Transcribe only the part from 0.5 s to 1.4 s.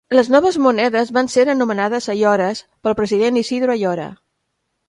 monedes van